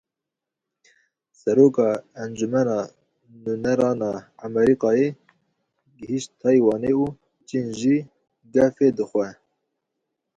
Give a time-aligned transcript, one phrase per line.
[1.39, 1.87] Seroka
[2.23, 2.79] Encûmena
[3.43, 4.13] Nûneran a
[4.45, 5.09] Amerîkayê
[5.97, 7.05] gihîşt Taywanê û
[7.47, 7.97] Çîn jî
[8.53, 9.29] gefê dixwe.